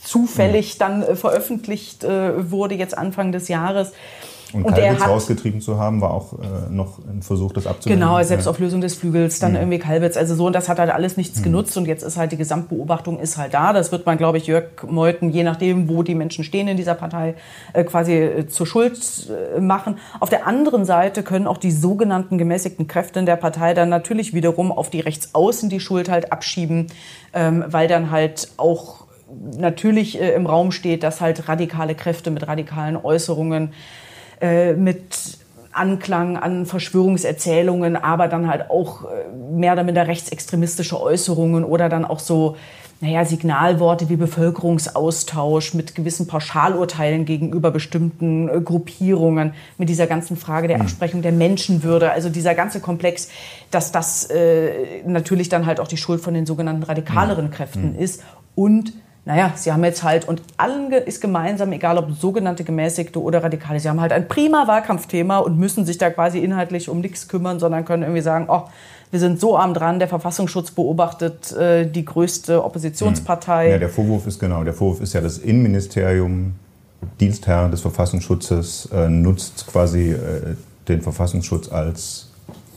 [0.02, 3.92] zufällig dann veröffentlicht wurde, jetzt Anfang des Jahres.
[4.54, 8.00] Und, und Kalbitz rausgetrieben zu haben, war auch äh, noch ein Versuch, das abzuwenden.
[8.00, 9.58] Genau, Selbstauflösung des Flügels, dann mhm.
[9.58, 10.16] irgendwie Kalbitz.
[10.16, 11.44] Also so, und das hat halt alles nichts mhm.
[11.44, 11.76] genutzt.
[11.76, 13.72] Und jetzt ist halt die Gesamtbeobachtung ist halt da.
[13.72, 16.94] Das wird man, glaube ich, Jörg Meuthen, je nachdem, wo die Menschen stehen in dieser
[16.94, 17.34] Partei,
[17.72, 19.98] äh, quasi äh, zur Schuld äh, machen.
[20.20, 24.34] Auf der anderen Seite können auch die sogenannten gemäßigten Kräfte in der Partei dann natürlich
[24.34, 26.86] wiederum auf die Rechtsaußen die Schuld halt abschieben,
[27.32, 29.04] ähm, weil dann halt auch
[29.56, 33.72] natürlich äh, im Raum steht, dass halt radikale Kräfte mit radikalen Äußerungen,
[34.40, 35.38] äh, mit
[35.72, 39.06] Anklang an Verschwörungserzählungen, aber dann halt auch äh,
[39.52, 42.56] mehr oder minder rechtsextremistische Äußerungen oder dann auch so
[43.00, 50.68] naja, Signalworte wie Bevölkerungsaustausch mit gewissen Pauschalurteilen gegenüber bestimmten äh, Gruppierungen, mit dieser ganzen Frage
[50.68, 50.86] der hm.
[50.86, 53.28] Absprechung der Menschenwürde, also dieser ganze Komplex,
[53.70, 57.50] dass das äh, natürlich dann halt auch die Schuld von den sogenannten radikaleren hm.
[57.50, 57.98] Kräften mhm.
[57.98, 58.22] ist
[58.54, 58.92] und
[59.26, 63.80] naja, sie haben jetzt halt, und allen ist gemeinsam, egal ob sogenannte Gemäßigte oder Radikale,
[63.80, 67.58] sie haben halt ein prima Wahlkampfthema und müssen sich da quasi inhaltlich um nichts kümmern,
[67.58, 68.64] sondern können irgendwie sagen, oh,
[69.10, 73.70] wir sind so arm dran, der Verfassungsschutz beobachtet äh, die größte Oppositionspartei.
[73.70, 76.54] Ja, der Vorwurf ist genau, der Vorwurf ist ja, das Innenministerium,
[77.20, 80.56] Dienstherr des Verfassungsschutzes, äh, nutzt quasi äh,
[80.88, 82.28] den Verfassungsschutz als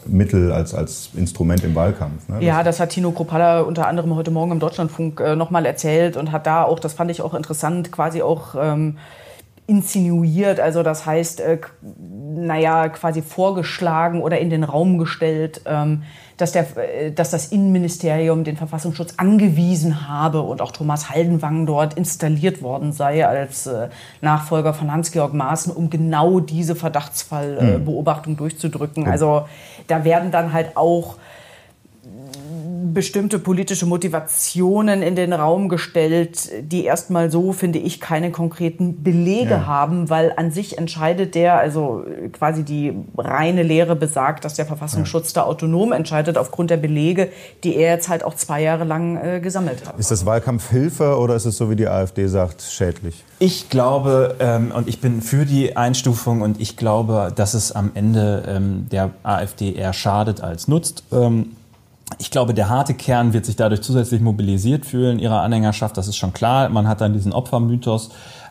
[0.10, 2.28] Mittel, als, als Instrument im Wahlkampf.
[2.30, 2.44] Ne?
[2.44, 6.32] Ja, das hat Tino Kropalla unter anderem heute Morgen im Deutschlandfunk äh, nochmal erzählt und
[6.32, 8.98] hat da auch, das fand ich auch interessant, quasi auch ähm,
[9.68, 16.04] insinuiert, also das heißt, äh, naja, quasi vorgeschlagen oder in den Raum gestellt, ähm,
[16.38, 21.96] dass, der, äh, dass das Innenministerium den Verfassungsschutz angewiesen habe und auch Thomas Haldenwang dort
[21.96, 23.90] installiert worden sei als äh,
[24.22, 29.06] Nachfolger von Hans-Georg Maaßen, um genau diese Verdachtsfallbeobachtung äh, durchzudrücken.
[29.06, 29.48] Also
[29.88, 31.16] da werden dann halt auch
[32.94, 39.52] bestimmte politische Motivationen in den Raum gestellt, die erstmal so, finde ich, keine konkreten Belege
[39.52, 39.66] ja.
[39.66, 45.34] haben, weil an sich entscheidet der, also quasi die reine Lehre besagt, dass der Verfassungsschutz
[45.34, 45.42] ja.
[45.42, 47.30] da autonom entscheidet aufgrund der Belege,
[47.64, 50.00] die er jetzt halt auch zwei Jahre lang äh, gesammelt hat.
[50.00, 53.24] Ist das Wahlkampfhilfe oder ist es so, wie die AfD sagt, schädlich?
[53.40, 57.92] Ich glaube, ähm, und ich bin für die Einstufung und ich glaube, dass es am
[57.94, 61.04] Ende ähm, der AfD eher schadet als nutzt.
[61.12, 61.57] Ähm,
[62.20, 66.18] ich glaube, der harte Kern wird sich dadurch zusätzlich mobilisiert fühlen, ihrer Anhängerschaft, das ist
[66.18, 66.70] schon klar.
[66.70, 68.10] Man hat dann diesen Opfermythos.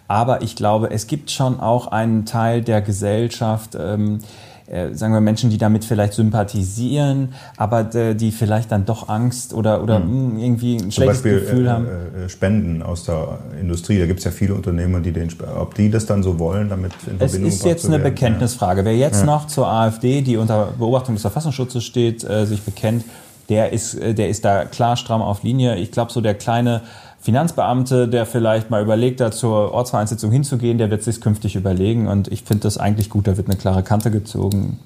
[0.09, 4.21] Aber ich glaube, es gibt schon auch einen Teil der Gesellschaft, ähm,
[4.69, 9.55] äh, sagen wir Menschen, die damit vielleicht sympathisieren, aber äh, die vielleicht dann doch Angst
[9.55, 10.39] oder, oder mhm.
[10.39, 11.87] irgendwie ein schlechtes Beispiel, Gefühl äh, haben.
[11.87, 15.89] Äh, Spenden aus der Industrie, da gibt es ja viele Unternehmer, die den, ob die
[15.89, 18.85] das dann so wollen, damit in Verbindung Es ist jetzt eine Bekenntnisfrage.
[18.85, 19.27] Wer jetzt ja.
[19.27, 23.05] noch zur AfD, die unter Beobachtung des Verfassungsschutzes steht, äh, sich bekennt,
[23.49, 25.77] der ist, äh, der ist da klar stramm auf Linie.
[25.77, 26.83] Ich glaube, so der kleine
[27.21, 32.07] Finanzbeamte, der vielleicht mal überlegt hat, zur Ortsvereinssitzung hinzugehen, der wird sich künftig überlegen.
[32.07, 34.79] Und ich finde das eigentlich gut, da wird eine klare Kante gezogen.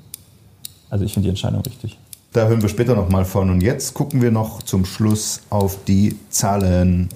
[0.88, 1.98] Also ich finde die Entscheidung richtig.
[2.32, 3.50] Da hören wir später nochmal von.
[3.50, 7.08] Und jetzt gucken wir noch zum Schluss auf die Zahlen.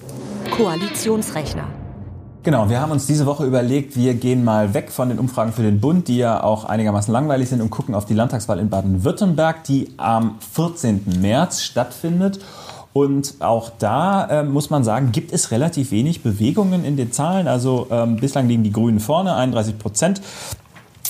[0.51, 1.67] Koalitionsrechner.
[2.45, 5.63] Genau, wir haben uns diese Woche überlegt, wir gehen mal weg von den Umfragen für
[5.63, 9.63] den Bund, die ja auch einigermaßen langweilig sind, und gucken auf die Landtagswahl in Baden-Württemberg,
[9.63, 11.21] die am 14.
[11.21, 12.37] März stattfindet.
[12.93, 17.47] Und auch da äh, muss man sagen, gibt es relativ wenig Bewegungen in den Zahlen.
[17.47, 20.21] Also ähm, bislang liegen die Grünen vorne, 31 Prozent.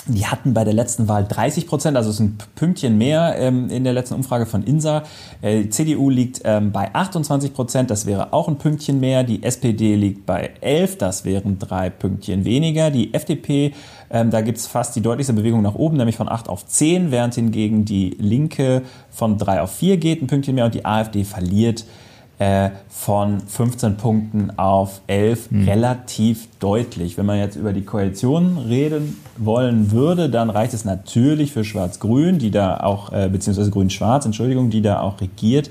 [0.07, 3.71] Die hatten bei der letzten Wahl 30 Prozent, also es ist ein Pünktchen mehr ähm,
[3.71, 5.01] in der letzten Umfrage von INSA.
[5.41, 9.23] Äh, die CDU liegt ähm, bei 28 Prozent, das wäre auch ein Pünktchen mehr.
[9.23, 12.91] Die SPD liegt bei 11, das wären drei Pünktchen weniger.
[12.91, 13.73] Die FDP,
[14.11, 17.33] ähm, da gibt's fast die deutlichste Bewegung nach oben, nämlich von 8 auf 10, während
[17.33, 20.65] hingegen die Linke von 3 auf 4 geht, ein Pünktchen mehr.
[20.65, 21.83] Und die AfD verliert
[22.39, 25.63] äh, von 15 Punkten auf 11 Hm.
[25.67, 27.17] relativ deutlich.
[27.17, 32.39] Wenn man jetzt über die Koalition reden wollen würde, dann reicht es natürlich für Schwarz-Grün,
[32.39, 35.69] die da auch, äh, beziehungsweise Grün-Schwarz, Entschuldigung, die da auch regiert.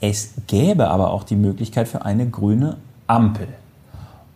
[0.00, 3.48] Es gäbe aber auch die Möglichkeit für eine grüne Ampel.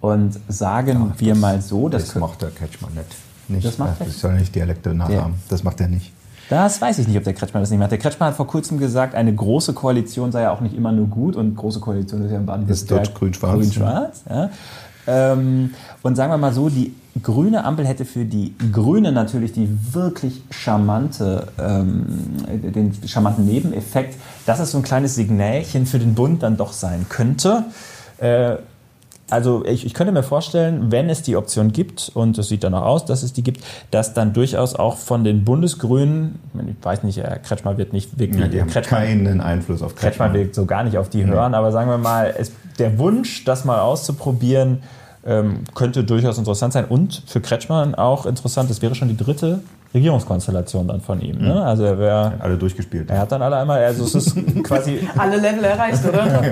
[0.02, 3.06] Und sagen wir mal so, Das, das, macht der Kretschmann nicht.
[3.48, 5.36] nicht Das macht äh, er- ich soll nicht Dialekte nachahmen.
[5.48, 6.12] Das macht er nicht.
[6.50, 7.90] Das weiß ich nicht, ob der Kretschmann das nicht macht.
[7.90, 11.06] Der Kretschmann hat vor kurzem gesagt, eine große Koalition sei ja auch nicht immer nur
[11.06, 13.54] gut und große Koalition ist ja in Baden-Württemberg Ist deutsch-grün-schwarz.
[13.54, 14.50] Grün-schwarz, ja.
[15.06, 19.68] Ähm, und sagen wir mal so, die grüne Ampel hätte für die Grüne natürlich die
[19.92, 22.06] wirklich charmante, ähm,
[22.48, 27.06] den charmanten Nebeneffekt, dass es so ein kleines Signalchen für den Bund dann doch sein
[27.08, 27.64] könnte.
[28.18, 28.56] Äh,
[29.34, 32.82] also ich, ich könnte mir vorstellen, wenn es die Option gibt, und es sieht danach
[32.82, 37.18] aus, dass es die gibt, dass dann durchaus auch von den Bundesgrünen, ich weiß nicht,
[37.18, 40.34] Herr Kretschmann wird nicht wirklich, Ja, die haben keinen Einfluss auf Kretschmann Kretschmann.
[40.46, 43.64] wird so gar nicht auf die hören, aber sagen wir mal, es, der Wunsch, das
[43.64, 44.82] mal auszuprobieren,
[45.26, 49.60] ähm, könnte durchaus interessant sein und für Kretschmann auch interessant, das wäre schon die dritte
[49.94, 51.38] Regierungskonstellation dann von ihm.
[51.38, 51.64] Ne?
[51.64, 53.10] Also er wäre, Alle durchgespielt.
[53.10, 56.42] er hat dann alle einmal, also es ist quasi Alle Level erreicht, oder?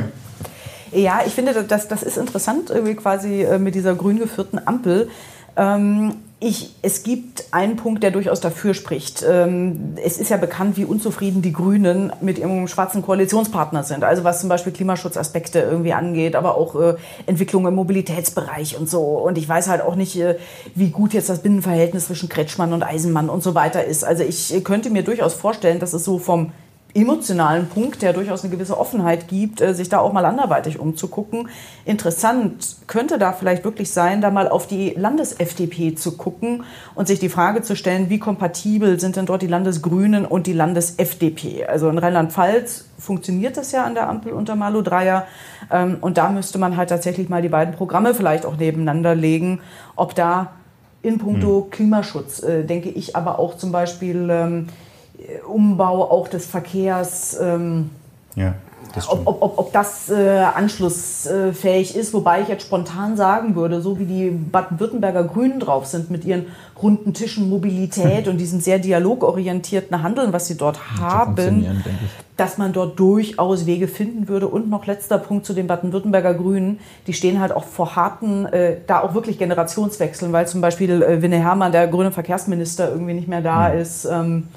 [0.92, 5.09] Ja, ich finde, das, das ist interessant, irgendwie quasi äh, mit dieser grün geführten Ampel.
[5.57, 9.24] Ähm, ich, es gibt einen Punkt, der durchaus dafür spricht.
[9.26, 14.02] Ähm, es ist ja bekannt, wie unzufrieden die Grünen mit ihrem schwarzen Koalitionspartner sind.
[14.02, 16.94] Also was zum Beispiel Klimaschutzaspekte irgendwie angeht, aber auch äh,
[17.26, 19.02] Entwicklung im Mobilitätsbereich und so.
[19.02, 20.37] Und ich weiß halt auch nicht, äh,
[20.74, 24.05] wie gut jetzt das Binnenverhältnis zwischen Kretschmann und Eisenmann und so weiter ist.
[24.05, 26.50] Also ich könnte mir durchaus vorstellen, dass es so vom
[26.94, 31.48] emotionalen Punkt, der durchaus eine gewisse Offenheit gibt, äh, sich da auch mal anderweitig umzugucken.
[31.85, 37.18] Interessant könnte da vielleicht wirklich sein, da mal auf die Landes-FDP zu gucken und sich
[37.18, 41.64] die Frage zu stellen, wie kompatibel sind denn dort die Landesgrünen und die Landes-FDP?
[41.64, 45.26] Also in Rheinland-Pfalz funktioniert das ja an der Ampel unter Malu Dreyer
[45.70, 49.61] ähm, und da müsste man halt tatsächlich mal die beiden Programme vielleicht auch nebeneinander legen,
[49.96, 50.52] ob da
[51.00, 54.68] in puncto Klimaschutz, äh, denke ich, aber auch zum Beispiel ähm,
[55.46, 57.90] Umbau auch des Verkehrs, ähm,
[58.35, 58.54] Ja,
[58.94, 63.80] das ob, ob, ob, ob das äh, anschlussfähig ist, wobei ich jetzt spontan sagen würde,
[63.80, 66.46] so wie die Baden-Württemberger Grünen drauf sind mit ihren
[66.80, 72.11] runden Tischen Mobilität und diesem sehr dialogorientierten Handeln, was sie dort haben, denke ich.
[72.37, 74.48] dass man dort durchaus Wege finden würde.
[74.48, 78.76] Und noch letzter Punkt zu den Baden-Württemberger Grünen, die stehen halt auch vor harten, äh,
[78.87, 83.28] da auch wirklich Generationswechseln, weil zum Beispiel äh, Winne Hermann, der grüne Verkehrsminister, irgendwie nicht
[83.28, 84.04] mehr da ist.
[84.04, 84.48] Ähm,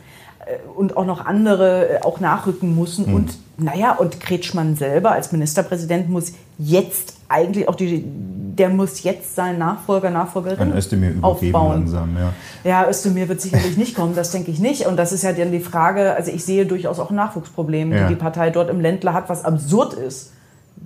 [0.76, 3.06] und auch noch andere äh, auch nachrücken müssen.
[3.14, 9.36] Und naja, und Kretschmann selber als Ministerpräsident muss jetzt eigentlich auch die, der muss jetzt
[9.36, 11.72] seinen Nachfolger, Nachfolgerin An Özdemir übergeben aufbauen.
[11.80, 12.34] langsam, ja.
[12.64, 14.86] Ja, Özdemir wird sicherlich nicht kommen, das denke ich nicht.
[14.86, 18.08] Und das ist ja dann die Frage, also ich sehe durchaus auch ein Nachwuchsproblem, Ja.
[18.08, 20.32] die die Partei dort im Ländler hat, was absurd ist.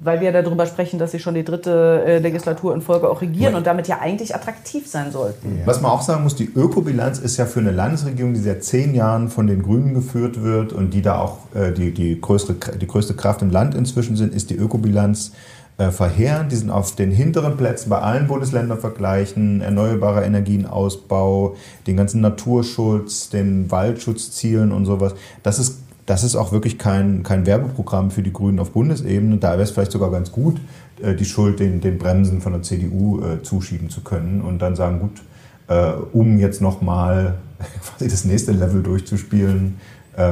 [0.01, 3.55] Weil wir darüber sprechen, dass sie schon die dritte äh, Legislatur in Folge auch regieren
[3.55, 5.61] und damit ja eigentlich attraktiv sein sollten.
[5.65, 8.95] Was man auch sagen muss, die Ökobilanz ist ja für eine Landesregierung, die seit zehn
[8.95, 12.87] Jahren von den Grünen geführt wird und die da auch äh, die, die, größere, die
[12.87, 15.33] größte Kraft im Land inzwischen sind, ist die Ökobilanz
[15.79, 16.51] äh, verheerend.
[16.51, 21.55] Die sind auf den hinteren Plätzen bei allen Bundesländern vergleichen, erneuerbare Energienausbau,
[21.87, 25.15] den ganzen Naturschutz, den Waldschutzzielen und sowas.
[25.41, 29.37] Das ist das ist auch wirklich kein, kein Werbeprogramm für die Grünen auf Bundesebene.
[29.37, 30.59] Da wäre es vielleicht sogar ganz gut,
[31.03, 34.75] äh, die Schuld den, den Bremsen von der CDU äh, zuschieben zu können und dann
[34.75, 35.21] sagen, gut,
[35.67, 37.35] äh, um jetzt nochmal
[37.83, 39.77] quasi das nächste Level durchzuspielen,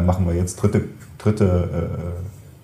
[0.05, 0.83] machen wir jetzt dritte,
[1.17, 1.87] dritte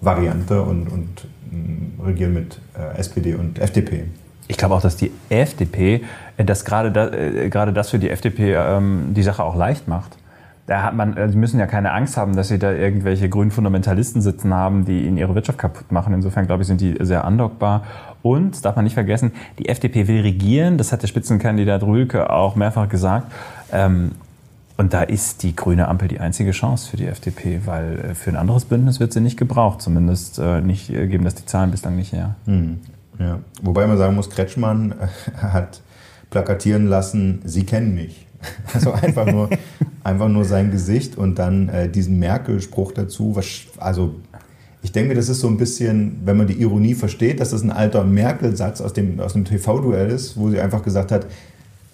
[0.01, 1.07] Variante und, und
[1.51, 2.59] mh, regieren mit
[2.97, 4.05] SPD und FDP.
[4.49, 6.03] Ich glaube auch, dass die FDP,
[6.35, 7.11] dass gerade das,
[7.49, 10.17] gerade das für die FDP ähm, die Sache auch leicht macht.
[10.65, 14.21] Da hat man, sie müssen ja keine Angst haben, dass sie da irgendwelche grünen Fundamentalisten
[14.21, 16.13] sitzen haben, die ihnen ihre Wirtschaft kaputt machen.
[16.13, 17.83] Insofern glaube ich, sind die sehr andockbar.
[18.21, 20.77] Und, darf man nicht vergessen, die FDP will regieren.
[20.77, 23.29] Das hat der Spitzenkandidat Rülke auch mehrfach gesagt.
[23.73, 24.11] Ähm,
[24.77, 28.31] und da ist die grüne Ampel die einzige Chance für die FDP, weil äh, für
[28.31, 29.81] ein anderes Bündnis wird sie nicht gebraucht.
[29.81, 32.35] Zumindest äh, nicht, äh, geben das die Zahlen bislang nicht her.
[33.19, 33.39] Ja.
[33.61, 34.95] Wobei man sagen muss, Kretschmann
[35.37, 35.81] hat
[36.29, 38.27] plakatieren lassen, Sie kennen mich.
[38.73, 39.49] Also einfach nur,
[40.03, 43.35] einfach nur sein Gesicht und dann äh, diesen Merkel-Spruch dazu.
[43.35, 43.45] Was,
[43.77, 44.15] also
[44.81, 47.71] ich denke, das ist so ein bisschen, wenn man die Ironie versteht, dass das ein
[47.71, 51.25] alter Merkel-Satz aus dem, aus dem TV-Duell ist, wo sie einfach gesagt hat,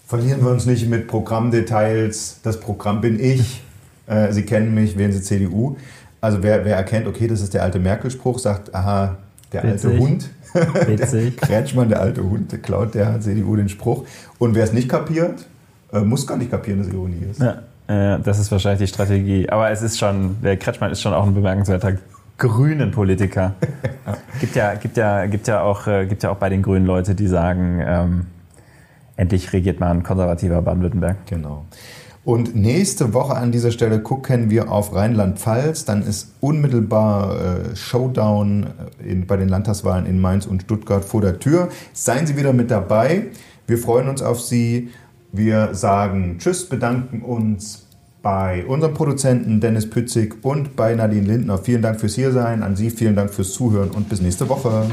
[0.10, 2.40] Verlieren wir uns nicht mit Programmdetails.
[2.42, 3.62] Das Programm bin ich.
[4.08, 5.76] Äh, Sie kennen mich, wählen Sie CDU.
[6.20, 9.20] Also wer, wer erkennt, okay, das ist der alte Merkel-Spruch, sagt, aha,
[9.54, 9.92] der Witzig.
[9.92, 10.30] alte Hund.
[10.88, 11.38] Witzig.
[11.38, 14.04] Der Kretschmann, der alte Hund, der klaut der CDU den Spruch.
[14.40, 15.46] Und wer es nicht kapiert,
[15.94, 17.40] äh, muss gar nicht kapieren, dass Ironie ist.
[17.40, 19.50] Ja, äh, das ist wahrscheinlich die Strategie.
[19.50, 21.94] Aber es ist schon, der Kretschmann ist schon auch ein bemerkenswerter
[22.38, 23.56] grünen Politiker.
[24.40, 27.16] gibt ja, gibt ja, gibt ja auch, äh, gibt ja auch bei den Grünen Leute,
[27.16, 28.26] die sagen, ähm,
[29.18, 31.18] endlich regiert mal ein konservativer Baden-Württemberg.
[31.26, 31.66] Genau.
[32.24, 35.86] Und nächste Woche an dieser Stelle gucken wir auf Rheinland-Pfalz.
[35.86, 38.68] Dann ist unmittelbar äh, Showdown
[39.04, 41.70] äh, in, bei den Landtagswahlen in Mainz und Stuttgart vor der Tür.
[41.94, 43.28] Seien Sie wieder mit dabei.
[43.66, 44.90] Wir freuen uns auf Sie.
[45.32, 47.88] Wir sagen Tschüss, bedanken uns
[48.22, 51.58] bei unserem Produzenten Dennis Pützig und bei Nadine Lindner.
[51.58, 52.64] Vielen Dank fürs Hiersein.
[52.64, 54.88] An Sie vielen Dank fürs Zuhören und bis nächste Woche.